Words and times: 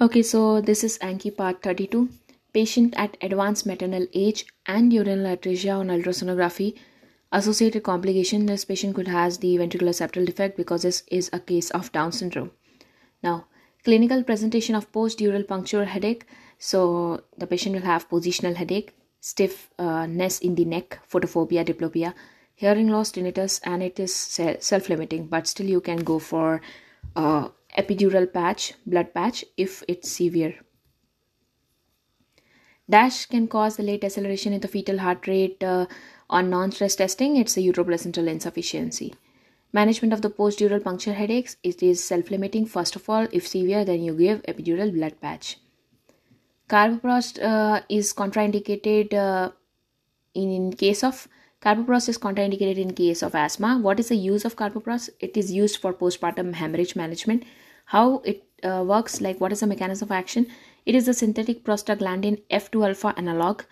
Okay, 0.00 0.22
so 0.22 0.60
this 0.60 0.82
is 0.82 0.98
Anki 0.98 1.30
part 1.36 1.62
32. 1.62 2.08
Patient 2.52 2.94
at 2.96 3.16
advanced 3.20 3.64
maternal 3.64 4.08
age 4.12 4.44
and 4.66 4.92
urinary 4.92 5.36
atresia 5.36 5.78
on 5.78 5.86
ultrasonography. 5.86 6.74
Associated 7.30 7.84
complication 7.84 8.46
this 8.46 8.64
patient 8.64 8.96
could 8.96 9.06
has 9.06 9.38
the 9.38 9.56
ventricular 9.56 9.94
septal 9.98 10.26
defect 10.26 10.56
because 10.56 10.82
this 10.82 11.04
is 11.12 11.30
a 11.32 11.38
case 11.38 11.70
of 11.70 11.92
Down 11.92 12.10
syndrome. 12.10 12.50
Now, 13.22 13.46
clinical 13.84 14.24
presentation 14.24 14.74
of 14.74 14.90
post-dural 14.90 15.46
puncture 15.46 15.84
headache. 15.84 16.26
So 16.58 17.22
the 17.38 17.46
patient 17.46 17.76
will 17.76 17.82
have 17.82 18.08
positional 18.08 18.56
headache, 18.56 18.96
stiffness 19.20 20.40
in 20.40 20.56
the 20.56 20.64
neck, 20.64 20.98
photophobia, 21.08 21.64
diplopia, 21.64 22.14
hearing 22.56 22.88
loss, 22.88 23.12
tinnitus, 23.12 23.60
and 23.62 23.80
it 23.80 24.00
is 24.00 24.12
self-limiting. 24.12 25.28
But 25.28 25.46
still, 25.46 25.66
you 25.66 25.80
can 25.80 25.98
go 25.98 26.18
for 26.18 26.60
uh, 27.14 27.48
epidural 27.76 28.32
patch, 28.32 28.74
blood 28.86 29.14
patch, 29.14 29.44
if 29.56 29.82
it's 29.88 30.10
severe. 30.10 30.54
DASH 32.88 33.26
can 33.26 33.48
cause 33.48 33.76
the 33.76 33.82
late 33.82 34.04
acceleration 34.04 34.52
in 34.52 34.60
the 34.60 34.68
fetal 34.68 34.98
heart 34.98 35.26
rate 35.26 35.62
uh, 35.64 35.86
on 36.28 36.50
non-stress 36.50 36.96
testing. 36.96 37.36
It's 37.36 37.56
a 37.56 37.60
uteroplacental 37.60 38.28
insufficiency. 38.28 39.14
Management 39.72 40.12
of 40.12 40.22
the 40.22 40.30
post-dural 40.30 40.84
puncture 40.84 41.14
headaches. 41.14 41.56
It 41.62 41.82
is 41.82 42.04
self-limiting. 42.04 42.66
First 42.66 42.94
of 42.94 43.08
all, 43.08 43.26
if 43.32 43.48
severe, 43.48 43.84
then 43.84 44.02
you 44.02 44.14
give 44.14 44.42
epidural 44.42 44.92
blood 44.92 45.20
patch. 45.20 45.58
Carboprost 46.68 47.42
uh, 47.42 47.80
is 47.88 48.12
contraindicated 48.12 49.14
uh, 49.14 49.50
in, 50.34 50.50
in 50.50 50.72
case 50.72 51.02
of 51.02 51.26
Carboprost 51.64 52.10
is 52.10 52.18
contraindicated 52.18 52.76
in 52.76 52.92
case 52.92 53.22
of 53.22 53.34
asthma. 53.34 53.78
What 53.78 53.98
is 53.98 54.08
the 54.08 54.16
use 54.16 54.44
of 54.44 54.54
carboprost? 54.54 55.08
It 55.18 55.34
is 55.34 55.50
used 55.50 55.78
for 55.78 55.94
postpartum 55.94 56.52
hemorrhage 56.52 56.94
management 56.94 57.44
how 57.84 58.18
it 58.24 58.44
uh, 58.64 58.82
works 58.86 59.20
like 59.20 59.40
what 59.40 59.52
is 59.52 59.60
the 59.60 59.66
mechanism 59.66 60.06
of 60.06 60.12
action. 60.12 60.46
It 60.86 60.94
is 60.94 61.08
a 61.08 61.14
synthetic 61.14 61.64
prostaglandin 61.64 62.42
f2 62.50 62.86
alpha 62.88 63.14
analog. 63.16 63.62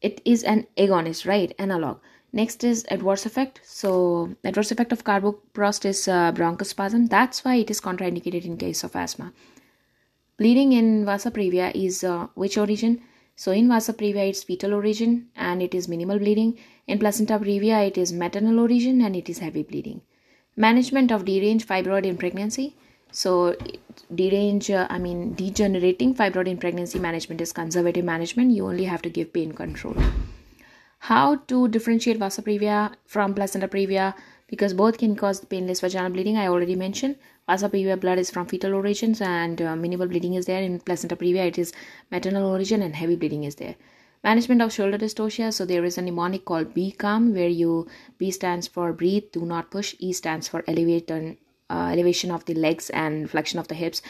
It 0.00 0.20
is 0.24 0.42
an 0.44 0.66
agonist 0.76 1.26
right? 1.26 1.54
Analog. 1.58 1.98
Next 2.32 2.64
is 2.64 2.84
adverse 2.90 3.24
effect. 3.26 3.60
So 3.64 4.36
adverse 4.44 4.70
effect 4.70 4.92
of 4.92 5.04
carboprost 5.04 5.84
is 5.84 6.06
uh, 6.06 6.32
bronchospasm. 6.32 7.08
That's 7.08 7.44
why 7.44 7.56
it 7.56 7.70
is 7.70 7.80
contraindicated 7.80 8.44
in 8.44 8.56
case 8.56 8.84
of 8.84 8.94
asthma. 8.94 9.32
Bleeding 10.36 10.72
in 10.72 11.04
vasa 11.04 11.30
previa 11.30 11.74
is 11.74 12.04
uh, 12.04 12.26
which 12.34 12.58
origin? 12.58 13.00
So 13.36 13.52
in 13.52 13.68
vasa 13.68 13.92
previa 13.94 14.28
it's 14.28 14.42
fetal 14.42 14.74
origin 14.74 15.28
and 15.34 15.62
it 15.62 15.74
is 15.74 15.88
minimal 15.88 16.18
bleeding. 16.18 16.58
In 16.86 16.98
placenta 16.98 17.38
previa 17.38 17.86
it 17.86 17.96
is 17.96 18.12
maternal 18.12 18.60
origin 18.60 19.00
and 19.00 19.16
it 19.16 19.28
is 19.28 19.38
heavy 19.38 19.62
bleeding. 19.62 20.02
Management 20.56 21.10
of 21.10 21.24
deranged 21.24 21.66
fibroid 21.68 22.04
in 22.04 22.16
pregnancy 22.16 22.76
so, 23.10 23.56
derange, 24.14 24.70
uh, 24.70 24.86
I 24.90 24.98
mean, 24.98 25.34
degenerating 25.34 26.14
fibroid 26.14 26.48
in 26.48 26.58
pregnancy 26.58 26.98
management 26.98 27.40
is 27.40 27.52
conservative 27.52 28.04
management. 28.04 28.50
You 28.50 28.66
only 28.66 28.84
have 28.84 29.02
to 29.02 29.08
give 29.08 29.32
pain 29.32 29.52
control. 29.52 29.94
How 30.98 31.36
to 31.36 31.68
differentiate 31.68 32.18
vasa 32.18 32.42
previa 32.42 32.92
from 33.06 33.34
placenta 33.34 33.68
previa? 33.68 34.14
Because 34.48 34.74
both 34.74 34.98
can 34.98 35.16
cause 35.16 35.44
painless 35.44 35.80
vaginal 35.80 36.12
bleeding. 36.12 36.36
I 36.36 36.48
already 36.48 36.76
mentioned 36.76 37.16
vasa 37.46 37.68
previa 37.68 37.98
blood 37.98 38.18
is 38.18 38.30
from 38.30 38.46
fetal 38.46 38.74
origins 38.74 39.20
and 39.20 39.62
uh, 39.62 39.76
minimal 39.76 40.08
bleeding 40.08 40.34
is 40.34 40.46
there. 40.46 40.62
In 40.62 40.78
placenta 40.80 41.16
previa, 41.16 41.46
it 41.46 41.58
is 41.58 41.72
maternal 42.10 42.50
origin 42.50 42.82
and 42.82 42.94
heavy 42.94 43.16
bleeding 43.16 43.44
is 43.44 43.54
there 43.54 43.76
management 44.24 44.60
of 44.62 44.72
shoulder 44.72 44.98
dystocia 44.98 45.52
so 45.52 45.64
there 45.64 45.84
is 45.84 45.98
a 45.98 46.02
mnemonic 46.02 46.44
called 46.44 46.72
b 46.74 46.90
calm 46.90 47.32
where 47.32 47.48
you 47.48 47.86
b 48.18 48.30
stands 48.30 48.66
for 48.66 48.92
breathe 48.92 49.26
do 49.30 49.42
not 49.46 49.70
push 49.70 49.94
e 49.98 50.12
stands 50.12 50.48
for 50.48 50.64
elevate 50.66 51.10
and 51.10 51.36
uh, 51.70 51.90
elevation 51.92 52.30
of 52.30 52.44
the 52.44 52.54
legs 52.54 52.90
and 52.90 53.30
flexion 53.30 53.58
of 53.58 53.68
the 53.68 53.74
hips. 53.74 54.02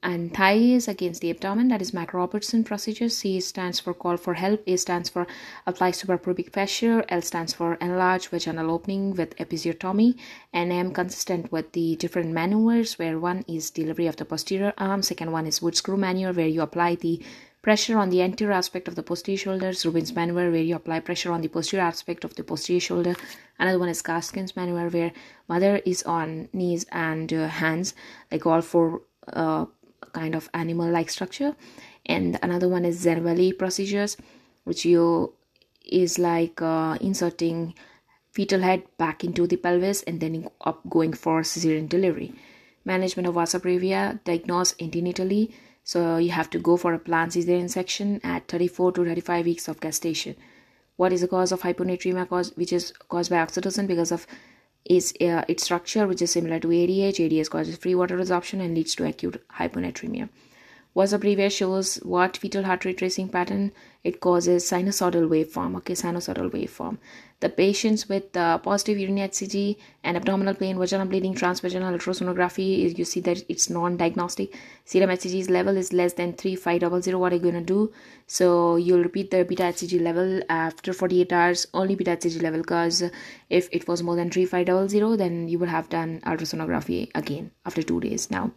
And 0.00 0.32
thigh 0.32 0.52
is 0.52 0.86
against 0.86 1.22
the 1.22 1.30
abdomen. 1.30 1.68
That 1.68 1.82
is 1.82 1.92
mac 1.92 2.14
robertson 2.14 2.62
procedure. 2.62 3.08
C 3.08 3.40
stands 3.40 3.80
for 3.80 3.92
call 3.92 4.16
for 4.16 4.34
help. 4.34 4.62
A 4.68 4.76
stands 4.76 5.08
for 5.08 5.26
apply 5.66 5.90
suprapubic 5.90 6.52
pressure. 6.52 7.04
L 7.08 7.20
stands 7.20 7.52
for 7.52 7.74
enlarge 7.80 8.28
vaginal 8.28 8.70
opening 8.70 9.14
with 9.14 9.36
episiotomy. 9.38 10.16
And 10.52 10.70
m 10.70 10.92
consistent 10.92 11.50
with 11.50 11.72
the 11.72 11.96
different 11.96 12.32
maneuvers 12.32 12.96
where 12.96 13.18
one 13.18 13.44
is 13.48 13.70
delivery 13.70 14.06
of 14.06 14.14
the 14.14 14.24
posterior 14.24 14.72
arm 14.78 15.02
second 15.02 15.32
one 15.32 15.48
is 15.48 15.60
wood 15.60 15.76
screw 15.76 15.96
maneuver 15.96 16.32
where 16.32 16.46
you 16.46 16.62
apply 16.62 16.94
the 16.94 17.20
pressure 17.68 17.98
on 17.98 18.08
the 18.08 18.22
anterior 18.22 18.54
aspect 18.54 18.88
of 18.88 18.94
the 18.94 19.02
posterior 19.02 19.36
shoulders, 19.36 19.84
rubin's 19.84 20.14
maneuver 20.14 20.50
where 20.50 20.62
you 20.62 20.74
apply 20.74 21.00
pressure 21.00 21.30
on 21.32 21.42
the 21.42 21.48
posterior 21.48 21.84
aspect 21.84 22.24
of 22.24 22.34
the 22.34 22.42
posterior 22.42 22.80
shoulder. 22.80 23.14
Another 23.58 23.78
one 23.78 23.90
is 23.90 24.00
gaskins 24.00 24.56
maneuver 24.56 24.88
where 24.88 25.12
mother 25.48 25.76
is 25.84 26.02
on 26.04 26.48
knees 26.54 26.86
and 26.92 27.30
uh, 27.30 27.46
hands 27.46 27.92
like 28.32 28.46
all 28.46 28.62
four 28.62 29.02
uh, 29.34 29.66
kind 30.14 30.34
of 30.34 30.48
animal 30.54 30.88
like 30.88 31.10
structure. 31.10 31.54
And 32.06 32.38
another 32.42 32.70
one 32.70 32.86
is 32.86 33.04
Zavanelli 33.04 33.58
procedures 33.58 34.16
which 34.64 34.86
you 34.86 35.34
is 35.84 36.18
like 36.18 36.62
uh, 36.62 36.96
inserting 37.02 37.74
fetal 38.32 38.60
head 38.60 38.84
back 38.96 39.22
into 39.22 39.46
the 39.46 39.58
pelvis 39.58 40.02
and 40.04 40.20
then 40.20 40.48
up 40.62 40.80
going 40.88 41.12
for 41.12 41.42
cesarean 41.42 41.86
delivery. 41.86 42.32
Management 42.86 43.28
of 43.28 43.34
vasa 43.34 43.60
previa 43.60 44.18
diagnosed 44.24 44.78
antenatally 44.78 45.50
so 45.94 46.00
you 46.18 46.30
have 46.36 46.50
to 46.54 46.58
go 46.68 46.76
for 46.82 46.92
a 46.94 47.02
planned 47.08 47.32
cesarean 47.32 47.70
section 47.74 48.20
at 48.34 48.48
34 48.48 48.92
to 48.98 49.04
35 49.04 49.50
weeks 49.50 49.68
of 49.72 49.80
gestation 49.86 50.36
what 51.02 51.12
is 51.16 51.22
the 51.26 51.32
cause 51.36 51.52
of 51.56 51.62
hyponatremia 51.66 52.28
cause 52.34 52.52
which 52.62 52.72
is 52.78 52.92
caused 53.14 53.30
by 53.34 53.42
oxytocin 53.44 53.86
because 53.94 54.12
of 54.18 54.26
is 54.88 55.12
uh, 55.20 55.44
its 55.48 55.64
structure 55.64 56.06
which 56.06 56.22
is 56.22 56.30
similar 56.30 56.58
to 56.58 56.68
ADH. 56.68 57.16
ADH 57.16 57.50
causes 57.50 57.76
free 57.76 57.94
water 57.94 58.18
absorption 58.18 58.60
and 58.60 58.74
leads 58.74 58.94
to 58.94 59.06
acute 59.06 59.42
hyponatremia. 59.58 60.28
Vasa 60.98 61.16
previa 61.16 61.48
shows 61.48 61.94
what 62.12 62.36
fetal 62.36 62.64
heart 62.64 62.84
rate 62.84 62.98
tracing 62.98 63.28
pattern 63.28 63.70
it 64.02 64.18
causes 64.20 64.64
sinusoidal 64.68 65.28
waveform. 65.32 65.76
Okay, 65.76 65.94
sinusoidal 65.94 66.50
waveform. 66.50 66.98
The 67.38 67.48
patients 67.48 68.08
with 68.08 68.36
uh, 68.36 68.58
positive 68.58 68.98
urinary 68.98 69.28
HCG 69.28 69.76
and 70.02 70.16
abdominal 70.16 70.54
pain, 70.54 70.76
vaginal 70.76 71.06
bleeding, 71.06 71.36
transvaginal 71.36 71.96
ultrasonography, 71.96 72.98
you 72.98 73.04
see 73.04 73.20
that 73.20 73.44
it's 73.48 73.70
non-diagnostic. 73.70 74.56
Serum 74.84 75.10
HCG's 75.10 75.48
level 75.48 75.76
is 75.76 75.92
less 75.92 76.14
than 76.14 76.32
3500. 76.32 77.16
What 77.16 77.32
are 77.32 77.36
you 77.36 77.42
gonna 77.42 77.60
do? 77.60 77.92
So 78.26 78.74
you'll 78.74 79.04
repeat 79.04 79.30
the 79.30 79.44
beta 79.44 79.62
HCG 79.74 80.00
level 80.00 80.42
after 80.48 80.92
48 80.92 81.32
hours, 81.32 81.66
only 81.74 81.94
beta 81.94 82.16
HCG 82.16 82.42
level, 82.42 82.62
because 82.62 83.04
if 83.50 83.68
it 83.70 83.86
was 83.86 84.02
more 84.02 84.16
than 84.16 84.30
3500, 84.30 85.16
then 85.16 85.46
you 85.46 85.60
would 85.60 85.68
have 85.68 85.88
done 85.88 86.20
ultrasonography 86.26 87.08
again 87.14 87.52
after 87.64 87.84
two 87.84 88.00
days. 88.00 88.32
Now 88.32 88.50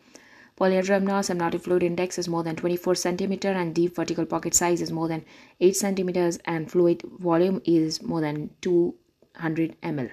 Polyhydramnios 0.58 1.30
amniotic 1.30 1.62
fluid 1.62 1.84
index 1.84 2.18
is 2.18 2.28
more 2.28 2.44
than 2.44 2.56
24 2.56 2.96
centimeter 2.96 3.50
and 3.50 3.74
deep 3.74 3.96
vertical 3.96 4.26
pocket 4.26 4.54
size 4.54 4.82
is 4.82 4.92
more 4.92 5.08
than 5.08 5.26
8 5.60 5.76
centimeters 5.76 6.38
and 6.46 6.70
fluid 6.70 7.02
volume 7.20 7.62
is 7.66 8.02
more 8.04 8.22
than 8.22 8.50
200 8.62 9.76
ml. 9.82 10.12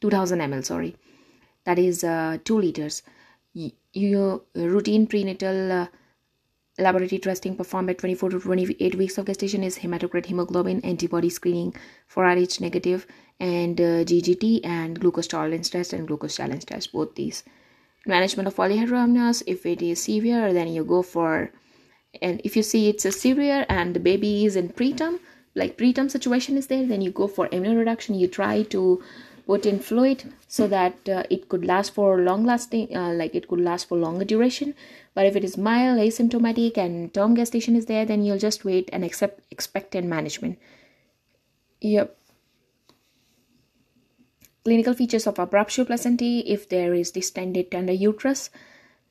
2000 0.00 0.38
ml, 0.38 0.64
sorry. 0.64 0.96
That 1.64 1.78
is 1.78 2.04
uh, 2.04 2.38
2 2.44 2.58
liters. 2.58 3.02
Your 3.92 4.42
routine 4.54 5.06
prenatal 5.06 5.72
uh, 5.72 5.86
laboratory 6.78 7.18
testing 7.18 7.54
performed 7.56 7.90
at 7.90 7.98
24 7.98 8.30
to 8.30 8.40
28 8.40 8.94
weeks 8.94 9.18
of 9.18 9.26
gestation 9.26 9.62
is 9.62 9.78
hematocrit 9.78 10.26
hemoglobin 10.26 10.80
antibody 10.82 11.28
screening 11.28 11.74
for 12.06 12.24
Rh 12.24 12.60
negative 12.60 13.06
and 13.38 13.80
uh, 13.80 14.04
GGT 14.04 14.64
and 14.64 14.98
glucose 14.98 15.26
tolerance 15.26 15.68
test 15.68 15.92
and 15.92 16.08
glucose 16.08 16.36
challenge 16.36 16.64
test 16.64 16.92
both 16.92 17.14
these 17.14 17.44
management 18.06 18.46
of 18.46 18.56
polyhydramnios 18.56 19.42
if 19.46 19.64
it 19.66 19.82
is 19.82 20.02
severe 20.02 20.52
then 20.52 20.68
you 20.68 20.84
go 20.84 21.02
for 21.02 21.50
and 22.20 22.40
if 22.44 22.56
you 22.56 22.62
see 22.62 22.88
it's 22.88 23.04
a 23.04 23.12
severe 23.12 23.64
and 23.68 23.94
the 23.94 24.00
baby 24.00 24.44
is 24.44 24.56
in 24.56 24.68
preterm 24.68 25.18
like 25.54 25.76
preterm 25.76 26.10
situation 26.10 26.56
is 26.56 26.66
there 26.66 26.86
then 26.86 27.00
you 27.00 27.10
go 27.10 27.26
for 27.26 27.48
amnioreduction 27.48 28.18
you 28.18 28.26
try 28.26 28.62
to 28.62 29.02
put 29.46 29.66
in 29.66 29.78
fluid 29.78 30.32
so 30.48 30.68
that 30.68 31.08
uh, 31.08 31.24
it 31.30 31.48
could 31.48 31.64
last 31.64 31.94
for 31.94 32.20
long 32.20 32.44
lasting 32.44 32.94
uh, 32.96 33.12
like 33.12 33.34
it 33.34 33.48
could 33.48 33.60
last 33.60 33.88
for 33.88 33.98
longer 33.98 34.24
duration. 34.24 34.74
But 35.14 35.26
if 35.26 35.36
it 35.36 35.44
is 35.44 35.58
mild 35.58 35.98
asymptomatic 35.98 36.78
and 36.78 37.12
term 37.12 37.36
gestation 37.36 37.76
is 37.76 37.86
there 37.86 38.04
then 38.04 38.22
you'll 38.22 38.38
just 38.38 38.64
wait 38.64 38.88
and 38.92 39.04
accept 39.04 39.40
expectant 39.50 40.06
management. 40.06 40.58
Yep 41.80 42.16
clinical 44.64 44.94
features 44.94 45.26
of 45.26 45.38
abruptio 45.38 45.84
placentae 45.84 46.42
if 46.46 46.68
there 46.68 46.94
is 46.94 47.10
distended 47.10 47.70
tender 47.70 47.92
uterus 47.92 48.50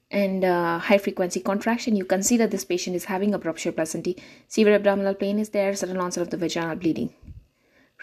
and 0.10 0.44
uh, 0.44 0.78
high 0.78 0.98
frequency 0.98 1.40
contraction 1.40 1.96
you 1.96 2.06
consider 2.06 2.48
this 2.48 2.66
patient 2.66 2.96
is 2.96 3.06
having 3.06 3.34
abruptio 3.34 3.72
placentae 3.72 4.20
severe 4.48 4.76
abdominal 4.76 5.14
pain 5.14 5.40
is 5.40 5.50
there 5.50 5.76
sudden 5.76 5.98
onset 5.98 6.24
of 6.24 6.30
the 6.30 6.38
vaginal 6.38 6.76
bleeding. 6.76 7.14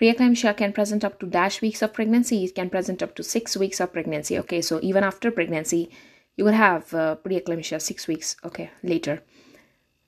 Preeclampsia 0.00 0.56
can 0.56 0.72
present 0.72 1.04
up 1.04 1.18
to 1.18 1.26
dash 1.26 1.60
weeks 1.60 1.82
of 1.82 1.92
pregnancy 1.92 2.44
it 2.44 2.54
can 2.54 2.70
present 2.70 3.02
up 3.02 3.14
to 3.14 3.22
six 3.22 3.56
weeks 3.56 3.80
of 3.80 3.92
pregnancy 3.92 4.38
okay? 4.38 4.62
So 4.62 4.78
even 4.82 5.04
after 5.04 5.30
pregnancy 5.30 5.90
you 6.36 6.44
will 6.44 6.52
have 6.52 6.94
uh, 6.94 7.16
preeclampsia 7.16 7.80
six 7.82 8.06
weeks 8.06 8.36
okay 8.44 8.70
later. 8.82 9.22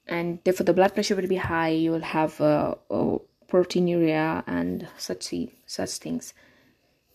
And 0.07 0.39
therefore 0.45 0.65
the 0.65 0.73
blood 0.73 0.95
pressure 0.95 1.17
will 1.17 1.29
be 1.29 1.37
high 1.37 1.71
you 1.71 1.91
will 1.91 2.09
have 2.19 2.41
uh, 2.41 2.75
oh, 2.91 3.23
proteinuria 3.49 4.45
and 4.47 4.89
such 4.97 5.35
such 5.67 5.91
things 5.91 6.35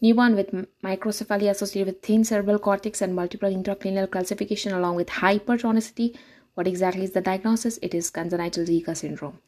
Newborn 0.05 0.35
with 0.35 0.51
microcephaly 0.83 1.49
associated 1.49 1.87
with 1.87 2.03
thin 2.03 2.23
cerebral 2.23 2.59
cortex 2.59 3.01
and 3.01 3.15
multiple 3.15 3.49
intracranial 3.49 4.07
calcification 4.07 4.71
along 4.71 4.95
with 4.95 5.07
hypertonicity 5.07 6.15
What 6.53 6.67
exactly 6.67 7.05
is 7.05 7.13
the 7.13 7.21
diagnosis? 7.21 7.79
It 7.81 7.95
is 7.95 8.11
congenital 8.11 8.65
Zika 8.65 8.95
syndrome. 8.95 9.39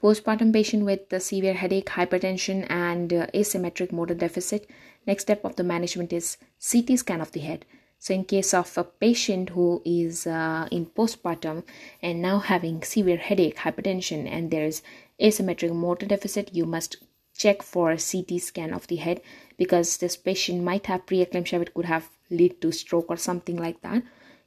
Postpartum 0.00 0.52
patient 0.52 0.84
with 0.84 1.20
severe 1.20 1.54
headache, 1.54 1.86
hypertension, 1.86 2.70
and 2.70 3.12
uh, 3.12 3.26
asymmetric 3.34 3.90
motor 3.90 4.14
deficit. 4.14 4.70
Next 5.08 5.24
step 5.24 5.44
of 5.44 5.56
the 5.56 5.64
management 5.64 6.12
is 6.12 6.36
CT 6.70 6.96
scan 7.00 7.20
of 7.20 7.32
the 7.32 7.40
head. 7.40 7.66
So, 7.98 8.14
in 8.14 8.24
case 8.24 8.54
of 8.54 8.78
a 8.78 8.84
patient 8.84 9.50
who 9.50 9.82
is 9.84 10.24
uh, 10.24 10.68
in 10.70 10.86
postpartum 10.86 11.64
and 12.00 12.22
now 12.22 12.38
having 12.38 12.84
severe 12.84 13.18
headache, 13.18 13.56
hypertension, 13.56 14.26
and 14.30 14.52
there 14.52 14.64
is 14.64 14.82
asymmetric 15.20 15.74
motor 15.74 16.06
deficit, 16.06 16.54
you 16.54 16.64
must 16.64 16.96
check 17.40 17.62
for 17.62 17.90
a 17.90 18.04
CT 18.08 18.38
scan 18.40 18.74
of 18.74 18.86
the 18.88 18.96
head 18.96 19.22
because 19.56 19.96
this 19.96 20.16
patient 20.16 20.62
might 20.62 20.86
have 20.86 21.06
preeclampsia, 21.06 21.58
which 21.58 21.74
could 21.74 21.86
have 21.86 22.10
lead 22.28 22.60
to 22.60 22.70
stroke 22.70 23.06
or 23.08 23.16
something 23.16 23.56
like 23.56 23.80
that. 23.80 24.02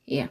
Yeah. 0.06 0.28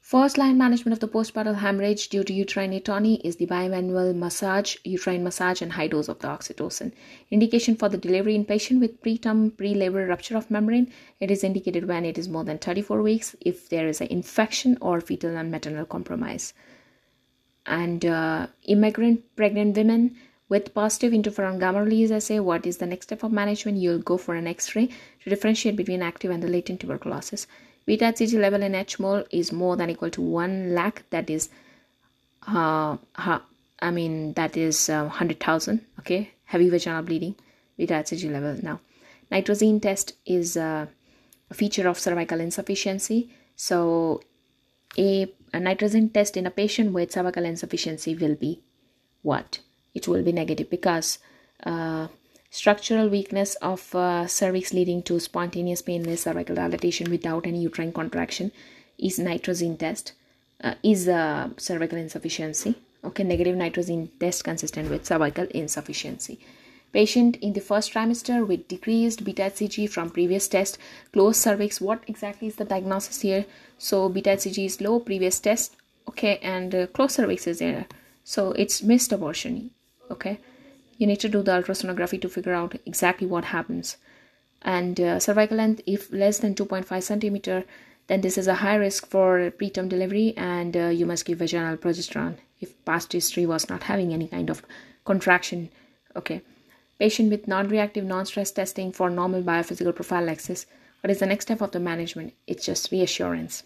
First 0.00 0.36
line 0.36 0.58
management 0.58 0.92
of 0.92 1.00
the 1.00 1.08
postpartum 1.08 1.58
hemorrhage 1.58 2.08
due 2.08 2.24
to 2.24 2.32
uterine 2.32 2.72
atony 2.72 3.20
is 3.24 3.36
the 3.36 3.46
bimanual 3.46 4.14
massage, 4.14 4.76
uterine 4.84 5.22
massage, 5.22 5.62
and 5.62 5.72
high 5.72 5.86
dose 5.86 6.08
of 6.08 6.18
the 6.18 6.26
oxytocin. 6.28 6.92
Indication 7.30 7.76
for 7.76 7.88
the 7.88 7.96
delivery 7.96 8.34
in 8.34 8.44
patient 8.44 8.80
with 8.80 9.00
preterm 9.00 9.56
pre-labor 9.56 10.06
rupture 10.06 10.36
of 10.36 10.50
membrane. 10.50 10.92
It 11.20 11.30
is 11.30 11.44
indicated 11.44 11.86
when 11.86 12.04
it 12.04 12.18
is 12.18 12.28
more 12.28 12.44
than 12.44 12.58
34 12.58 13.00
weeks, 13.00 13.36
if 13.40 13.68
there 13.68 13.86
is 13.86 14.00
an 14.00 14.08
infection 14.08 14.76
or 14.80 15.00
fetal 15.00 15.36
and 15.36 15.52
maternal 15.52 15.86
compromise. 15.86 16.52
And 17.64 18.04
uh, 18.04 18.48
immigrant 18.64 19.36
pregnant 19.36 19.76
women 19.76 20.16
with 20.48 20.74
positive 20.74 21.12
interferon 21.12 21.58
gamma 21.58 21.82
release 21.82 22.10
assay, 22.10 22.38
what 22.38 22.66
is 22.66 22.78
the 22.78 22.86
next 22.86 23.06
step 23.06 23.22
of 23.22 23.32
management? 23.32 23.78
You'll 23.78 23.98
go 23.98 24.16
for 24.16 24.34
an 24.34 24.46
X-ray 24.46 24.88
to 25.24 25.30
differentiate 25.30 25.76
between 25.76 26.02
active 26.02 26.30
and 26.30 26.42
the 26.42 26.48
latent 26.48 26.80
tuberculosis. 26.80 27.46
Beta 27.86 28.04
HCG 28.04 28.38
level 28.38 28.62
in 28.62 28.74
H 28.74 29.00
mole 29.00 29.24
is 29.30 29.52
more 29.52 29.76
than 29.76 29.90
equal 29.90 30.10
to 30.10 30.20
1 30.20 30.74
lakh. 30.74 31.04
That 31.10 31.30
is, 31.30 31.48
uh, 32.46 32.96
I 33.16 33.90
mean, 33.90 34.34
that 34.34 34.56
is 34.56 34.88
uh, 34.88 35.04
100,000. 35.04 35.84
Okay. 36.00 36.30
Heavy 36.44 36.68
vaginal 36.68 37.02
bleeding. 37.02 37.34
Beta 37.76 37.94
HCG 37.94 38.30
level. 38.30 38.58
Now, 38.62 38.80
nitrazine 39.30 39.80
test 39.80 40.14
is 40.26 40.56
uh, 40.56 40.86
a 41.50 41.54
feature 41.54 41.88
of 41.88 41.98
cervical 41.98 42.40
insufficiency. 42.40 43.30
So, 43.56 44.20
a, 44.98 45.32
a 45.54 45.74
test 45.74 46.36
in 46.36 46.46
a 46.46 46.50
patient 46.50 46.92
with 46.92 47.12
cervical 47.12 47.44
insufficiency 47.44 48.14
will 48.14 48.34
be 48.34 48.62
what? 49.22 49.60
It 49.94 50.08
will 50.08 50.22
be 50.22 50.32
negative 50.32 50.70
because 50.70 51.18
uh, 51.64 52.08
structural 52.50 53.08
weakness 53.08 53.54
of 53.56 53.94
uh, 53.94 54.26
cervix 54.26 54.72
leading 54.72 55.02
to 55.02 55.20
spontaneous 55.20 55.82
painless 55.82 56.22
cervical 56.22 56.54
dilatation 56.54 57.10
without 57.10 57.46
any 57.46 57.60
uterine 57.60 57.92
contraction 57.92 58.52
is 58.98 59.18
nitrazine 59.18 59.78
test 59.78 60.12
uh, 60.62 60.74
is 60.82 61.08
uh, 61.08 61.48
cervical 61.56 61.98
insufficiency. 61.98 62.74
Okay 63.04 63.24
negative 63.24 63.56
nitrazine 63.56 64.08
test 64.20 64.44
consistent 64.44 64.90
with 64.90 65.04
cervical 65.04 65.46
insufficiency. 65.50 66.38
Patient 66.92 67.36
in 67.36 67.54
the 67.54 67.60
first 67.60 67.92
trimester 67.92 68.46
with 68.46 68.68
decreased 68.68 69.24
beta 69.24 69.42
hcg 69.42 69.88
from 69.88 70.10
previous 70.10 70.46
test 70.46 70.78
closed 71.12 71.40
cervix. 71.40 71.80
What 71.80 72.02
exactly 72.06 72.48
is 72.48 72.56
the 72.56 72.64
diagnosis 72.64 73.22
here? 73.22 73.44
So 73.78 74.08
beta 74.08 74.30
hcg 74.30 74.66
is 74.66 74.80
low 74.80 75.00
previous 75.00 75.40
test. 75.40 75.76
Okay 76.08 76.38
and 76.42 76.74
uh, 76.74 76.86
closed 76.88 77.14
cervix 77.16 77.46
is 77.46 77.58
there. 77.58 77.86
So 78.24 78.52
it's 78.52 78.82
missed 78.82 79.12
abortion 79.12 79.70
okay? 80.22 80.38
You 80.98 81.06
need 81.06 81.20
to 81.20 81.28
do 81.28 81.42
the 81.42 81.52
ultrasonography 81.52 82.20
to 82.22 82.28
figure 82.28 82.52
out 82.52 82.76
exactly 82.86 83.26
what 83.26 83.46
happens. 83.46 83.96
And 84.62 85.00
uh, 85.00 85.18
cervical 85.18 85.56
length 85.56 85.82
if 85.86 86.12
less 86.12 86.38
than 86.38 86.54
2.5 86.54 87.02
centimeter 87.02 87.64
then 88.08 88.20
this 88.20 88.36
is 88.36 88.46
a 88.46 88.56
high 88.56 88.74
risk 88.74 89.06
for 89.06 89.50
preterm 89.50 89.88
delivery 89.88 90.34
and 90.36 90.76
uh, 90.76 90.86
you 90.86 91.06
must 91.06 91.24
give 91.24 91.38
vaginal 91.38 91.76
progesterone 91.76 92.36
if 92.60 92.84
past 92.84 93.12
history 93.12 93.46
was 93.46 93.68
not 93.68 93.84
having 93.84 94.12
any 94.12 94.28
kind 94.28 94.50
of 94.50 94.62
contraction 95.04 95.68
okay? 96.14 96.42
Patient 97.00 97.30
with 97.30 97.48
non-reactive 97.48 98.04
non-stress 98.04 98.52
testing 98.52 98.92
for 98.92 99.10
normal 99.10 99.42
biophysical 99.42 99.94
prophylaxis 99.94 100.66
what 101.00 101.10
is 101.10 101.18
the 101.18 101.26
next 101.26 101.46
step 101.46 101.60
of 101.60 101.72
the 101.72 101.80
management? 101.80 102.32
It's 102.46 102.64
just 102.64 102.92
reassurance 102.92 103.64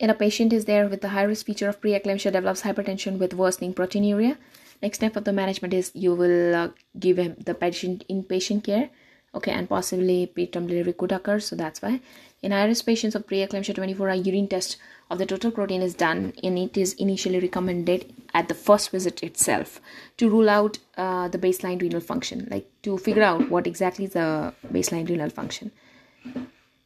in 0.00 0.08
a 0.08 0.14
patient 0.14 0.52
is 0.52 0.64
there 0.64 0.88
with 0.88 1.02
the 1.02 1.10
high 1.10 1.28
risk 1.30 1.46
feature 1.46 1.68
of 1.68 1.80
preeclampsia 1.80 2.32
develops 2.32 2.62
hypertension 2.62 3.18
with 3.18 3.34
worsening 3.34 3.74
proteinuria. 3.74 4.36
Next 4.82 4.96
step 4.98 5.14
of 5.14 5.24
the 5.24 5.32
management 5.32 5.74
is 5.74 5.90
you 5.94 6.14
will 6.14 6.54
uh, 6.54 6.68
give 6.98 7.18
him 7.18 7.36
the 7.38 7.54
patient 7.54 8.04
inpatient 8.08 8.64
care 8.64 8.88
okay 9.34 9.52
and 9.52 9.68
possibly 9.68 10.32
preterm 10.36 10.66
delivery 10.66 10.94
could 10.94 11.12
occur 11.12 11.38
so 11.38 11.54
that's 11.54 11.82
why. 11.82 12.00
In 12.42 12.52
high-risk 12.52 12.86
patients 12.86 13.14
of 13.14 13.26
preeclampsia 13.26 13.74
24 13.74 14.08
hour 14.08 14.14
urine 14.14 14.48
test 14.48 14.78
of 15.10 15.18
the 15.18 15.26
total 15.26 15.50
protein 15.50 15.82
is 15.82 15.94
done 15.94 16.32
and 16.42 16.58
it 16.58 16.78
is 16.78 16.94
initially 16.94 17.38
recommended 17.38 18.10
at 18.32 18.48
the 18.48 18.54
first 18.54 18.90
visit 18.90 19.22
itself 19.22 19.80
to 20.16 20.30
rule 20.30 20.48
out 20.48 20.78
uh, 20.96 21.28
the 21.28 21.38
baseline 21.38 21.80
renal 21.82 22.00
function 22.00 22.48
like 22.50 22.66
to 22.82 22.96
figure 22.96 23.22
out 23.22 23.50
what 23.50 23.66
exactly 23.66 24.06
is 24.06 24.14
the 24.14 24.54
baseline 24.72 25.08
renal 25.08 25.28
function 25.28 25.70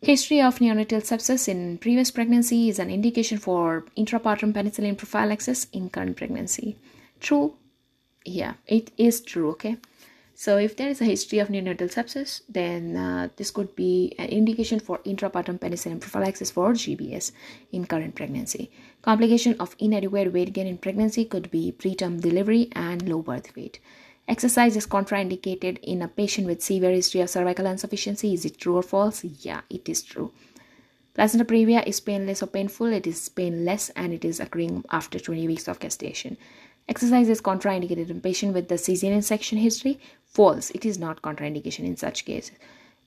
history 0.06 0.40
of 0.40 0.58
neonatal 0.58 1.02
sepsis 1.02 1.48
in 1.48 1.78
previous 1.78 2.10
pregnancy 2.10 2.68
is 2.68 2.78
an 2.78 2.90
indication 2.90 3.38
for 3.38 3.84
intrapartum 3.96 4.52
penicillin 4.52 4.96
prophylaxis 4.96 5.66
in 5.72 5.88
current 5.88 6.16
pregnancy. 6.16 6.76
True? 7.20 7.54
Yeah 8.24 8.54
it 8.66 8.90
is 8.96 9.20
true 9.20 9.50
okay? 9.50 9.76
So 10.36 10.58
if 10.58 10.76
there 10.76 10.88
is 10.88 11.00
a 11.00 11.04
history 11.04 11.38
of 11.38 11.48
neonatal 11.48 11.90
sepsis 11.96 12.42
then 12.48 12.96
uh, 12.96 13.28
this 13.36 13.50
could 13.50 13.74
be 13.76 14.14
an 14.18 14.28
indication 14.28 14.80
for 14.80 14.98
intrapartum 14.98 15.58
penicillin 15.58 16.00
prophylaxis 16.00 16.50
for 16.50 16.72
gbs 16.72 17.32
in 17.72 17.86
current 17.86 18.14
pregnancy. 18.14 18.70
Complication 19.02 19.56
of 19.58 19.76
inadequate 19.78 20.32
weight 20.32 20.52
gain 20.52 20.66
in 20.66 20.78
pregnancy 20.78 21.24
could 21.24 21.50
be 21.50 21.72
preterm 21.72 22.20
delivery 22.20 22.68
and 22.72 23.08
low 23.08 23.22
birth 23.22 23.54
weight 23.56 23.80
exercise 24.28 24.76
is 24.76 24.86
contraindicated 24.86 25.78
in 25.82 26.02
a 26.02 26.08
patient 26.08 26.46
with 26.46 26.62
severe 26.62 26.90
history 26.90 27.20
of 27.20 27.30
cervical 27.30 27.66
insufficiency 27.66 28.34
is 28.34 28.44
it 28.44 28.58
true 28.58 28.76
or 28.76 28.82
false 28.82 29.24
yeah 29.24 29.60
it 29.70 29.88
is 29.88 30.02
true 30.02 30.32
placenta 31.14 31.44
previa 31.44 31.86
is 31.86 32.00
painless 32.00 32.42
or 32.42 32.46
painful 32.46 32.86
it 32.86 33.06
is 33.06 33.28
painless 33.28 33.90
and 33.90 34.12
it 34.12 34.24
is 34.24 34.40
occurring 34.40 34.84
after 34.90 35.18
20 35.18 35.46
weeks 35.46 35.68
of 35.68 35.80
gestation 35.80 36.36
Exercise 36.86 37.30
is 37.30 37.40
contraindicated 37.40 38.10
in 38.10 38.20
patient 38.20 38.52
with 38.52 38.68
the 38.68 38.74
cesarean 38.74 39.24
section 39.24 39.56
history. 39.56 39.98
False. 40.26 40.70
It 40.70 40.84
is 40.84 40.98
not 40.98 41.22
contraindication 41.22 41.84
in 41.84 41.96
such 41.96 42.26
cases. 42.26 42.56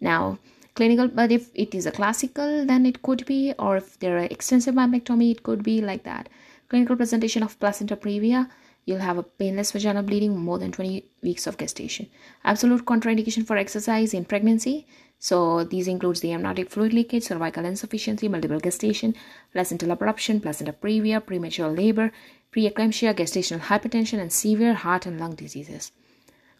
Now, 0.01 0.39
clinical, 0.73 1.07
but 1.07 1.31
if 1.31 1.51
it 1.53 1.75
is 1.75 1.85
a 1.85 1.91
classical, 1.91 2.65
then 2.65 2.87
it 2.87 3.03
could 3.03 3.25
be, 3.25 3.53
or 3.59 3.77
if 3.77 3.99
there 3.99 4.17
are 4.17 4.23
extensive 4.23 4.73
myomectomy, 4.73 5.31
it 5.31 5.43
could 5.43 5.61
be 5.61 5.81
like 5.81 6.03
that. 6.03 6.27
Clinical 6.69 6.95
presentation 6.95 7.43
of 7.43 7.59
placenta 7.59 7.95
previa, 7.95 8.50
you'll 8.88 9.08
have 9.08 9.17
a 9.17 9.24
painless 9.41 9.72
vaginal 9.74 10.01
bleeding 10.01 10.36
more 10.38 10.58
than 10.58 10.72
20 10.72 11.03
weeks 11.22 11.46
of 11.46 11.58
gestation. 11.58 12.08
Absolute 12.46 12.86
contraindication 12.86 13.46
for 13.46 13.58
exercise 13.58 14.13
in 14.13 14.24
pregnancy. 14.24 14.88
So 15.20 15.65
these 15.65 15.89
includes 15.89 16.22
the 16.22 16.32
amniotic 16.32 16.70
fluid 16.70 16.94
leakage, 16.94 17.24
cervical 17.24 17.65
insufficiency, 17.65 18.29
multiple 18.29 18.62
gestation, 18.62 19.13
placental 19.51 19.96
abruption, 19.96 20.41
placenta 20.41 20.72
previa, 20.72 21.24
premature 21.25 21.70
labor, 21.70 22.13
preeclampsia, 22.53 23.13
gestational 23.13 23.60
hypertension, 23.60 24.20
and 24.20 24.32
severe 24.32 24.74
heart 24.74 25.06
and 25.06 25.20
lung 25.20 25.36
diseases. 25.36 25.91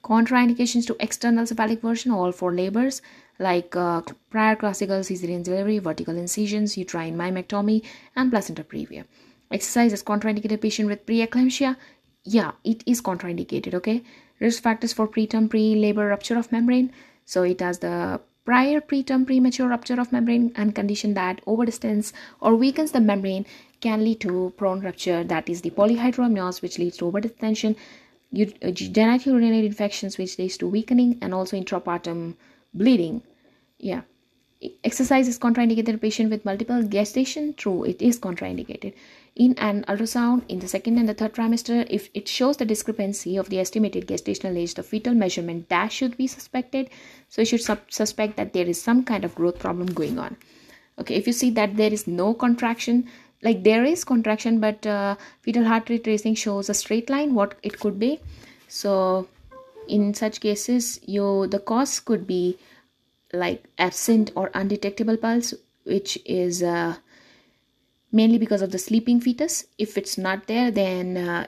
Contraindications 0.04 0.86
to 0.86 0.98
external 1.00 1.46
cephalic 1.46 1.82
version, 1.82 2.12
all 2.12 2.34
four 2.34 2.54
labors, 2.54 3.02
like 3.40 3.74
uh, 3.76 4.02
prior 4.30 4.56
classical 4.58 5.00
cesarean 5.00 5.44
delivery, 5.44 5.80
vertical 5.80 6.18
incisions, 6.18 6.78
uterine 6.78 7.16
myomectomy, 7.16 7.84
and 8.18 8.32
placenta 8.32 8.64
previa. 8.66 9.06
Exercise 9.50 9.94
is 9.94 10.04
contraindicated 10.04 10.60
patient 10.60 10.90
with 10.90 11.06
preeclampsia. 11.06 11.78
Yeah, 12.30 12.52
it 12.66 12.84
is 12.86 13.02
contraindicated, 13.02 13.74
okay? 13.74 14.04
Risk 14.42 14.62
factors 14.62 14.92
for 14.92 15.08
preterm 15.08 15.50
pre-labor 15.50 16.08
rupture 16.08 16.38
of 16.38 16.52
membrane. 16.52 16.92
So 17.26 17.44
it 17.44 17.62
has 17.62 17.80
the 17.80 18.20
prior 18.44 18.82
preterm 18.82 19.26
premature 19.26 19.70
rupture 19.70 20.00
of 20.00 20.12
membrane 20.12 20.52
and 20.56 20.76
condition 20.76 21.14
that 21.14 21.40
overdistance 21.46 22.12
or 22.42 22.54
weakens 22.56 22.92
the 22.92 23.00
membrane 23.00 23.46
can 23.82 24.04
lead 24.04 24.20
to 24.22 24.54
prone 24.58 24.82
rupture 24.82 25.24
that 25.24 25.50
is 25.50 25.62
the 25.62 25.70
polyhydramnios 25.70 26.62
which 26.62 26.80
leads 26.80 26.98
to 26.98 27.06
overdistension 27.06 27.76
uh, 28.42 28.72
genital 28.72 29.34
urinary 29.34 29.66
infections 29.66 30.18
which 30.18 30.40
leads 30.40 30.58
to 30.58 30.66
weakening 30.66 31.18
and 31.22 31.34
also 31.34 31.58
intrapartum 31.60 32.36
bleeding 32.74 33.22
yeah 33.80 34.02
exercise 34.84 35.28
is 35.28 35.38
contraindicated 35.38 35.90
in 35.90 36.00
patient 36.00 36.30
with 36.30 36.46
multiple 36.46 36.82
gestation 36.84 37.54
true 37.54 37.84
it 37.84 38.02
is 38.02 38.18
contraindicated 38.18 38.94
in 39.38 39.54
an 39.60 39.84
ultrasound 39.88 40.42
in 40.50 40.60
the 40.60 40.68
second 40.68 40.98
and 40.98 41.08
the 41.08 41.14
third 41.14 41.34
trimester 41.34 41.86
if 41.92 42.10
it 42.16 42.28
shows 42.28 42.58
the 42.58 42.66
discrepancy 42.66 43.38
of 43.38 43.50
the 43.50 43.60
estimated 43.60 44.08
gestational 44.08 44.58
age 44.58 44.74
the 44.74 44.82
fetal 44.82 45.14
measurement 45.14 45.70
that 45.70 45.92
should 45.92 46.18
be 46.18 46.26
suspected. 46.26 46.90
So 47.30 47.42
you 47.42 47.46
should 47.46 47.62
suspect 47.90 48.36
that 48.38 48.54
there 48.54 48.66
is 48.66 48.82
some 48.82 49.04
kind 49.04 49.24
of 49.24 49.36
growth 49.36 49.60
problem 49.60 49.88
going 49.94 50.18
on. 50.18 50.38
Okay 51.00 51.16
if 51.16 51.28
you 51.28 51.34
see 51.34 51.52
that 51.52 51.78
there 51.78 51.94
is 51.94 52.08
no 52.08 52.34
contraction 52.34 53.08
like 53.44 53.64
there 53.64 53.86
is 53.86 54.04
contraction 54.04 54.60
but 54.60 54.86
uh, 54.88 55.16
fetal 55.42 55.66
heart 55.66 55.90
rate 55.92 56.04
tracing 56.04 56.34
shows 56.34 56.70
a 56.70 56.74
straight 56.74 57.10
line 57.10 57.36
what 57.36 57.56
it 57.62 57.80
could 57.80 58.00
be. 58.00 58.20
So 58.68 59.28
in 59.88 60.16
such 60.16 60.42
cases 60.42 61.00
you 61.04 61.46
the 61.46 61.60
cause 61.60 62.00
could 62.00 62.26
be 62.26 62.58
like 63.34 63.66
absent 63.78 64.32
or 64.36 64.50
undetectable 64.56 65.18
pulse 65.18 65.54
which 65.84 66.18
is 66.26 66.64
uh, 66.64 66.96
mainly 68.12 68.38
because 68.38 68.62
of 68.62 68.72
the 68.72 68.78
sleeping 68.78 69.20
fetus. 69.20 69.66
If 69.78 69.98
it's 69.98 70.18
not 70.18 70.48
there, 70.48 70.72
then 70.72 71.18
uh, 71.18 71.48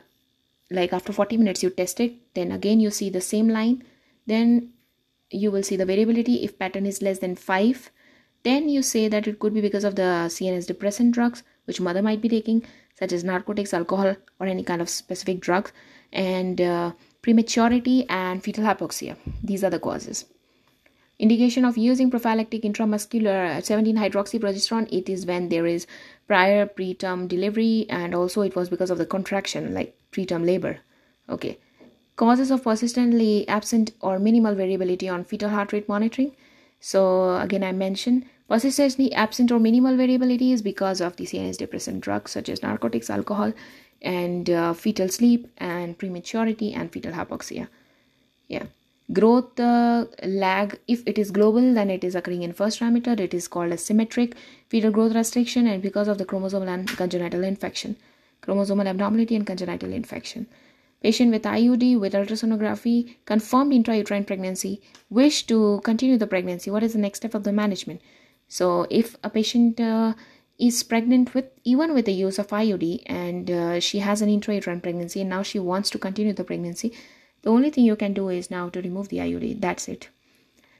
like 0.71 0.93
after 0.93 1.13
40 1.13 1.37
minutes 1.37 1.63
you 1.63 1.69
test 1.69 1.99
it, 1.99 2.13
then 2.33 2.51
again 2.51 2.79
you 2.79 2.91
see 2.91 3.09
the 3.09 3.21
same 3.21 3.49
line, 3.49 3.83
then 4.27 4.73
you 5.31 5.51
will 5.51 5.63
see 5.63 5.75
the 5.75 5.85
variability. 5.85 6.43
If 6.43 6.59
pattern 6.59 6.85
is 6.85 7.01
less 7.01 7.19
than 7.19 7.35
5, 7.35 7.91
then 8.43 8.69
you 8.69 8.81
say 8.81 9.07
that 9.07 9.27
it 9.27 9.39
could 9.39 9.53
be 9.53 9.61
because 9.61 9.83
of 9.83 9.95
the 9.95 10.27
CNS 10.29 10.67
depressant 10.67 11.13
drugs 11.13 11.43
which 11.65 11.79
mother 11.79 12.01
might 12.01 12.19
be 12.19 12.29
taking, 12.29 12.65
such 12.97 13.11
as 13.11 13.23
narcotics, 13.23 13.75
alcohol, 13.75 14.15
or 14.39 14.47
any 14.47 14.63
kind 14.63 14.81
of 14.81 14.89
specific 14.89 15.39
drugs, 15.39 15.71
and 16.11 16.59
uh, 16.59 16.91
prematurity 17.21 18.09
and 18.09 18.43
fetal 18.43 18.63
hypoxia. 18.63 19.15
These 19.43 19.63
are 19.63 19.69
the 19.69 19.77
causes. 19.77 20.25
Indication 21.19 21.65
of 21.65 21.77
using 21.77 22.09
prophylactic 22.09 22.61
intramuscular 22.61 23.61
17 23.61 23.97
hydroxyprogesterone 23.97 24.87
it 24.89 25.09
is 25.09 25.25
when 25.25 25.49
there 25.49 25.65
is 25.65 25.85
prior 26.27 26.65
preterm 26.65 27.27
delivery 27.27 27.85
and 27.89 28.15
also 28.15 28.41
it 28.41 28.55
was 28.55 28.69
because 28.69 28.89
of 28.89 28.97
the 28.97 29.05
contraction 29.05 29.73
like 29.73 29.97
preterm 30.13 30.45
labor. 30.45 30.77
Okay. 31.27 31.57
Causes 32.15 32.51
of 32.51 32.63
persistently 32.63 33.45
absent 33.49 33.91
or 33.99 34.17
minimal 34.17 34.55
variability 34.55 35.09
on 35.09 35.25
fetal 35.25 35.49
heart 35.49 35.73
rate 35.73 35.89
monitoring. 35.89 36.33
So 36.79 37.35
again 37.35 37.65
I 37.65 37.73
mentioned 37.73 38.25
persistently 38.47 39.11
absent 39.11 39.51
or 39.51 39.59
minimal 39.59 39.97
variability 39.97 40.53
is 40.53 40.61
because 40.61 41.01
of 41.01 41.17
the 41.17 41.25
CNS 41.25 41.57
depressant 41.57 41.99
drugs 41.99 42.31
such 42.31 42.47
as 42.47 42.63
narcotics, 42.63 43.09
alcohol, 43.09 43.51
and 44.01 44.49
uh, 44.49 44.73
fetal 44.73 45.09
sleep 45.09 45.51
and 45.57 45.97
prematurity 45.97 46.73
and 46.73 46.93
fetal 46.93 47.11
hypoxia. 47.11 47.67
Yeah 48.47 48.67
growth 49.11 49.59
uh, 49.59 50.05
lag 50.23 50.79
if 50.87 51.01
it 51.07 51.17
is 51.17 51.31
global 51.31 51.73
then 51.73 51.89
it 51.89 52.03
is 52.03 52.15
occurring 52.15 52.43
in 52.43 52.53
first 52.53 52.79
trimester 52.79 53.19
it 53.19 53.33
is 53.33 53.47
called 53.47 53.71
a 53.71 53.77
symmetric 53.77 54.35
fetal 54.67 54.91
growth 54.91 55.15
restriction 55.15 55.65
and 55.67 55.81
because 55.81 56.07
of 56.07 56.17
the 56.19 56.25
chromosomal 56.25 56.67
and 56.67 56.87
congenital 56.89 57.43
infection 57.43 57.95
chromosomal 58.41 58.87
abnormality 58.87 59.35
and 59.35 59.45
congenital 59.45 59.93
infection. 59.93 60.47
Patient 61.01 61.31
with 61.31 61.43
iud 61.43 61.99
with 61.99 62.13
ultrasonography 62.13 63.15
confirmed 63.25 63.71
intrauterine 63.71 64.27
pregnancy 64.27 64.81
wish 65.09 65.45
to 65.47 65.79
continue 65.83 66.17
the 66.17 66.27
pregnancy. 66.27 66.69
What 66.69 66.83
is 66.83 66.93
the 66.93 66.99
next 66.99 67.19
step 67.19 67.33
of 67.33 67.43
the 67.43 67.53
management? 67.53 68.01
So 68.47 68.85
if 68.89 69.15
a 69.23 69.29
patient 69.29 69.79
uh, 69.79 70.13
is 70.57 70.83
pregnant 70.83 71.33
with 71.33 71.45
even 71.63 71.93
with 71.93 72.05
the 72.05 72.11
use 72.11 72.37
of 72.37 72.47
iud 72.47 73.03
and 73.05 73.49
uh, 73.49 73.79
she 73.79 73.99
has 73.99 74.21
an 74.21 74.29
intrauterine 74.29 74.83
pregnancy 74.83 75.21
and 75.21 75.29
now 75.29 75.41
she 75.41 75.59
wants 75.59 75.89
to 75.91 75.99
continue 75.99 76.33
the 76.33 76.43
pregnancy 76.43 76.93
the 77.41 77.49
only 77.49 77.69
thing 77.69 77.85
you 77.85 77.95
can 77.95 78.13
do 78.13 78.29
is 78.29 78.51
now 78.51 78.69
to 78.69 78.81
remove 78.81 79.09
the 79.09 79.17
IUD. 79.17 79.61
That's 79.61 79.87
it. 79.87 80.09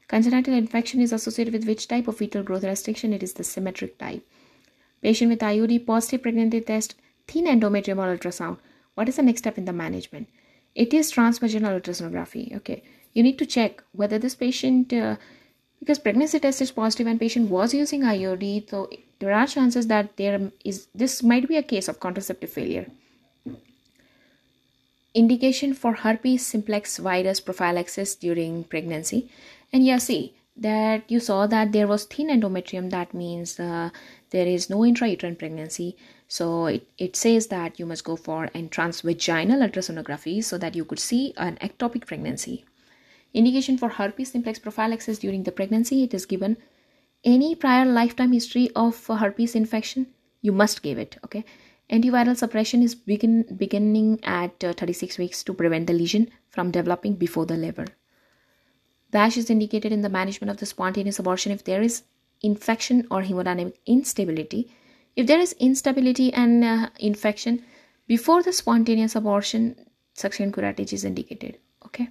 Congenital 0.07 0.53
infection 0.53 1.01
is 1.01 1.13
associated 1.13 1.53
with 1.53 1.67
which 1.67 1.87
type 1.87 2.07
of 2.07 2.17
fetal 2.17 2.43
growth 2.43 2.63
restriction? 2.63 3.13
It 3.13 3.23
is 3.23 3.33
the 3.33 3.43
symmetric 3.43 3.97
type. 3.97 4.27
Patient 5.01 5.29
with 5.29 5.39
IUD, 5.39 5.85
positive 5.85 6.23
pregnancy 6.23 6.61
test, 6.61 6.95
thin 7.27 7.45
endometrium 7.45 7.99
or 7.99 8.17
ultrasound. 8.17 8.57
What 8.95 9.07
is 9.07 9.15
the 9.15 9.23
next 9.23 9.39
step 9.39 9.57
in 9.57 9.65
the 9.65 9.73
management? 9.73 10.27
It 10.75 10.93
is 10.93 11.11
transvaginal 11.11 11.79
ultrasonography. 11.79 12.55
Okay, 12.57 12.83
you 13.13 13.23
need 13.23 13.37
to 13.39 13.45
check 13.45 13.83
whether 13.91 14.17
this 14.17 14.35
patient, 14.35 14.91
uh, 14.91 15.15
because 15.79 15.99
pregnancy 15.99 16.39
test 16.39 16.61
is 16.61 16.71
positive 16.71 17.07
and 17.07 17.19
patient 17.19 17.49
was 17.49 17.73
using 17.73 18.01
IUD, 18.01 18.69
so 18.69 18.89
there 19.19 19.33
are 19.33 19.47
chances 19.47 19.87
that 19.87 20.17
there 20.17 20.51
is 20.65 20.87
this 20.93 21.21
might 21.23 21.47
be 21.47 21.57
a 21.57 21.63
case 21.63 21.87
of 21.87 21.99
contraceptive 21.99 22.49
failure 22.49 22.87
indication 25.13 25.73
for 25.73 25.93
herpes 25.93 26.45
simplex 26.45 26.97
virus 26.97 27.39
prophylaxis 27.39 28.15
during 28.15 28.63
pregnancy. 28.63 29.29
And 29.73 29.85
yeah 29.85 29.97
see 29.97 30.33
that 30.55 31.09
you 31.09 31.19
saw 31.19 31.47
that 31.47 31.71
there 31.71 31.87
was 31.87 32.03
thin 32.03 32.27
endometrium. 32.27 32.89
That 32.89 33.13
means 33.13 33.59
uh, 33.59 33.89
there 34.31 34.47
is 34.47 34.69
no 34.69 34.79
intrauterine 34.79 35.37
pregnancy. 35.37 35.95
So 36.27 36.65
it, 36.65 36.87
it 36.97 37.15
says 37.15 37.47
that 37.47 37.79
you 37.79 37.85
must 37.85 38.03
go 38.03 38.15
for 38.15 38.45
a 38.45 38.63
transvaginal 38.67 39.67
ultrasonography 39.67 40.43
so 40.43 40.57
that 40.57 40.75
you 40.75 40.85
could 40.85 40.99
see 40.99 41.33
an 41.37 41.57
ectopic 41.61 42.05
pregnancy. 42.05 42.65
Indication 43.33 43.77
for 43.77 43.89
herpes 43.89 44.31
simplex 44.31 44.59
prophylaxis 44.59 45.19
during 45.19 45.43
the 45.43 45.51
pregnancy. 45.51 46.03
It 46.03 46.13
is 46.13 46.25
given 46.25 46.57
any 47.23 47.55
prior 47.55 47.85
lifetime 47.85 48.33
history 48.33 48.69
of 48.75 49.07
herpes 49.07 49.55
infection. 49.55 50.07
You 50.41 50.51
must 50.51 50.81
give 50.81 50.97
it 50.97 51.17
okay 51.23 51.45
Antiviral 51.91 52.37
suppression 52.37 52.83
is 52.83 52.93
begin, 52.93 53.45
beginning 53.57 54.19
at 54.23 54.63
uh, 54.63 54.73
36 54.73 55.17
weeks 55.17 55.43
to 55.43 55.53
prevent 55.53 55.87
the 55.87 55.93
lesion 55.93 56.29
from 56.49 56.69
developing 56.71 57.15
before 57.15 57.45
the 57.45 57.57
labor. 57.57 57.85
DASH 59.11 59.37
is 59.37 59.49
indicated 59.49 59.91
in 59.91 60.01
the 60.01 60.09
management 60.09 60.51
of 60.51 60.57
the 60.57 60.67
spontaneous 60.67 61.17
abortion 61.17 61.51
if 61.51 61.63
there 61.63 61.81
is 61.81 62.03
infection 62.41 63.07
or 63.09 63.23
hemodynamic 63.23 63.73
instability. 63.87 64.71
If 65.15 65.25
there 65.25 65.39
is 65.39 65.53
instability 65.53 66.31
and 66.31 66.63
uh, 66.63 66.89
infection 66.99 67.63
before 68.07 68.43
the 68.43 68.53
spontaneous 68.53 69.15
abortion, 69.15 69.75
suction 70.13 70.51
curettage 70.51 70.93
is 70.93 71.05
indicated. 71.05 71.57
Okay. 71.85 72.09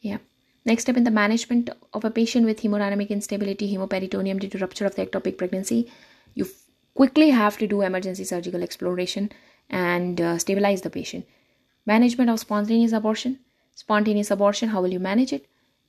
Yeah. 0.00 0.18
Next 0.64 0.82
step 0.82 0.96
in 0.96 1.02
the 1.02 1.10
management 1.10 1.70
of 1.92 2.04
a 2.04 2.10
patient 2.10 2.46
with 2.46 2.60
hemodynamic 2.60 3.08
instability, 3.08 3.74
hemoperitoneum 3.74 4.38
due 4.38 4.48
to 4.48 4.58
rupture 4.58 4.86
of 4.86 4.94
the 4.94 5.04
ectopic 5.04 5.36
pregnancy, 5.38 5.90
you 6.34 6.46
quickly 6.94 7.30
have 7.30 7.58
to 7.58 7.66
do 7.66 7.82
emergency 7.82 8.24
surgical 8.24 8.62
exploration 8.62 9.30
and 9.70 10.20
uh, 10.20 10.38
stabilize 10.38 10.82
the 10.82 10.90
patient. 10.90 11.26
Management 11.86 12.30
of 12.30 12.40
spontaneous 12.40 12.92
abortion. 12.92 13.38
Spontaneous 13.74 14.30
abortion, 14.30 14.68
how 14.68 14.82
will 14.82 14.92
you 14.92 15.00
manage 15.00 15.32
it? 15.32 15.46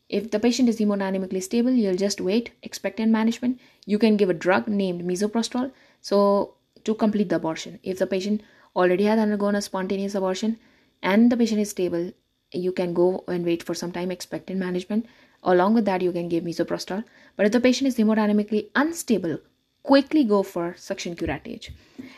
If 0.10 0.32
the 0.32 0.40
patient 0.40 0.70
is 0.70 0.80
hemodynamically 0.80 1.42
stable, 1.42 1.72
you'll 1.72 1.98
just 1.98 2.22
wait, 2.22 2.52
expectant 2.62 3.12
management. 3.12 3.60
You 3.86 3.98
can 4.00 4.18
give 4.18 4.30
a 4.30 4.34
drug 4.34 4.68
named 4.68 5.04
misoprostol 5.04 5.72
so 6.02 6.56
to 6.84 6.94
complete 6.94 7.30
the 7.30 7.38
abortion. 7.38 7.80
If 7.84 8.00
the 8.00 8.08
patient 8.08 8.42
already 8.76 9.06
has 9.06 9.20
undergone 9.20 9.56
a 9.56 9.62
spontaneous 9.62 10.16
abortion 10.16 10.60
and 11.02 11.32
the 11.32 11.38
patient 11.38 11.62
is 11.62 11.70
stable, 11.70 12.12
you 12.52 12.72
can 12.72 12.94
go 12.94 13.24
and 13.28 13.46
wait 13.46 13.64
for 13.64 13.74
some 13.74 13.92
time, 13.92 14.12
expectant 14.12 14.60
management. 14.60 15.06
Along 15.44 15.74
with 15.74 15.86
that, 15.86 16.02
you 16.02 16.12
can 16.12 16.30
give 16.30 16.44
misoprostol. 16.44 17.04
But 17.36 17.46
if 17.46 17.52
the 17.52 17.60
patient 17.60 17.88
is 17.88 17.98
hemodynamically 17.98 18.70
unstable, 18.76 19.40
quickly 19.84 20.24
go 20.24 20.42
for 20.44 20.76
suction 20.78 21.16
curettage 21.16 21.70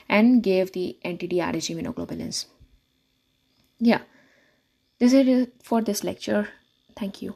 and 0.07 0.41
gave 0.41 0.71
the 0.71 0.97
anti-DRG 1.03 1.75
immunoglobulins. 1.75 2.45
Yeah, 3.79 4.01
this 4.99 5.13
is 5.13 5.27
it 5.27 5.53
for 5.61 5.81
this 5.81 6.03
lecture. 6.03 6.49
Thank 6.95 7.21
you. 7.21 7.35